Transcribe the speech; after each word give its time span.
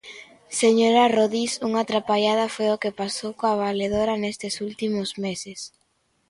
Señora 0.61 1.11
Rodís, 1.15 1.51
unha 1.67 1.83
trapallada 1.89 2.45
foi 2.55 2.67
o 2.71 2.79
que 2.81 2.97
pasou 3.01 3.31
coa 3.39 3.59
valedora 3.63 4.15
nestes 4.21 4.53
últimos 4.67 5.09
meses. 5.25 5.59